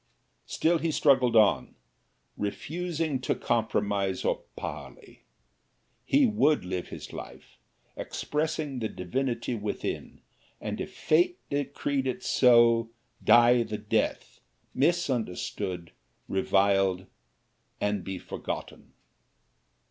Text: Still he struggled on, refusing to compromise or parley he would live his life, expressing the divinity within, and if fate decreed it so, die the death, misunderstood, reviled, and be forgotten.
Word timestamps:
Still 0.47 0.79
he 0.79 0.89
struggled 0.89 1.35
on, 1.35 1.75
refusing 2.35 3.19
to 3.21 3.35
compromise 3.35 4.25
or 4.25 4.41
parley 4.55 5.25
he 6.03 6.25
would 6.25 6.65
live 6.65 6.87
his 6.87 7.13
life, 7.13 7.59
expressing 7.95 8.79
the 8.79 8.89
divinity 8.89 9.53
within, 9.53 10.21
and 10.59 10.81
if 10.81 10.91
fate 10.91 11.37
decreed 11.51 12.07
it 12.07 12.23
so, 12.23 12.89
die 13.23 13.61
the 13.61 13.77
death, 13.77 14.39
misunderstood, 14.73 15.91
reviled, 16.27 17.05
and 17.79 18.03
be 18.03 18.17
forgotten. 18.17 18.93